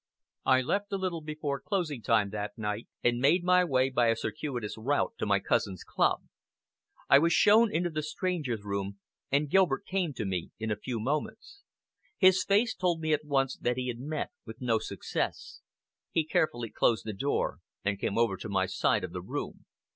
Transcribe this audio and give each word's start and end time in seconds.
I 0.47 0.61
left 0.63 0.91
a 0.91 0.97
little 0.97 1.21
before 1.21 1.59
closing 1.61 2.01
time 2.01 2.31
that 2.31 2.57
night, 2.57 2.87
and 3.03 3.19
made 3.19 3.43
my 3.43 3.63
way, 3.63 3.91
by 3.91 4.07
a 4.07 4.15
circuitous 4.15 4.75
route, 4.75 5.13
to 5.19 5.27
my 5.27 5.39
cousin's 5.39 5.83
club. 5.83 6.23
I 7.07 7.19
was 7.19 7.33
shown 7.33 7.71
into 7.71 7.91
the 7.91 8.01
strangers' 8.01 8.63
room, 8.63 8.97
and 9.31 9.47
Gilbert 9.47 9.85
came 9.85 10.11
to 10.13 10.25
me 10.25 10.49
in 10.57 10.71
a 10.71 10.75
few 10.75 10.99
moments. 10.99 11.61
His 12.17 12.43
face 12.43 12.73
told 12.73 12.99
me 12.99 13.13
at 13.13 13.25
once 13.25 13.55
that 13.57 13.77
he 13.77 13.89
had 13.89 13.99
met 13.99 14.31
with 14.43 14.59
no 14.59 14.79
success. 14.79 15.61
He 16.09 16.25
carefully 16.25 16.71
closed 16.71 17.05
the 17.05 17.13
door, 17.13 17.59
and 17.85 17.99
came 17.99 18.17
over 18.17 18.37
to 18.37 18.49
my 18.49 18.65
side 18.65 19.03
of 19.03 19.11
the 19.13 19.21
room. 19.21 19.65